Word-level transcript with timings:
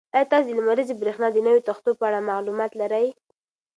ایا 0.15 0.29
تاسو 0.31 0.45
د 0.47 0.51
لمریزې 0.59 0.93
برېښنا 1.01 1.27
د 1.31 1.37
نویو 1.45 1.65
تختو 1.69 1.89
په 1.99 2.03
اړه 2.09 2.27
معلومات 2.29 2.71
لرئ؟ 2.81 3.07